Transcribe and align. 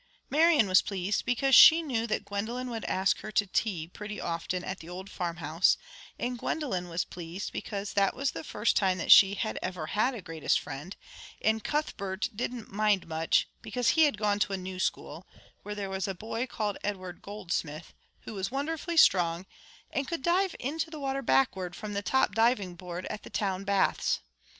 Marian 0.31 0.67
was 0.67 0.81
pleased, 0.81 1.25
because 1.27 1.53
she 1.53 1.83
knew 1.83 2.07
that 2.07 2.25
Gwendolen 2.25 2.71
would 2.71 2.85
ask 2.85 3.19
her 3.19 3.31
to 3.33 3.45
tea 3.45 3.87
pretty 3.87 4.19
often 4.19 4.63
at 4.63 4.79
the 4.79 4.89
old 4.89 5.11
farmhouse; 5.11 5.77
and 6.17 6.39
Gwendolen 6.39 6.89
was 6.89 7.05
pleased, 7.05 7.53
because 7.53 7.93
that 7.93 8.15
was 8.15 8.31
the 8.31 8.43
first 8.43 8.75
time 8.75 8.97
that 8.97 9.11
she 9.11 9.35
had 9.35 9.59
ever 9.61 9.85
had 9.93 10.15
a 10.15 10.21
greatest 10.23 10.59
friend; 10.59 10.95
and 11.39 11.63
Cuthbert 11.63 12.29
didn't 12.35 12.71
mind 12.73 13.05
much, 13.05 13.47
because 13.61 13.89
he 13.89 14.05
had 14.05 14.17
gone 14.17 14.39
to 14.39 14.53
a 14.53 14.57
new 14.57 14.79
school, 14.79 15.27
where 15.61 15.75
there 15.75 15.87
was 15.91 16.07
a 16.07 16.15
boy 16.15 16.47
called 16.47 16.79
Edward 16.83 17.21
Goldsmith, 17.21 17.93
who 18.21 18.33
was 18.33 18.49
wonderfully 18.49 18.97
strong, 18.97 19.45
and 19.91 20.07
could 20.07 20.23
dive 20.23 20.55
into 20.59 20.89
the 20.89 20.99
water 20.99 21.21
backward 21.21 21.75
from 21.75 21.93
the 21.93 22.01
top 22.01 22.33
diving 22.33 22.73
board 22.73 23.05
at 23.11 23.21
the 23.21 23.29
town 23.29 23.65
baths. 23.65 24.19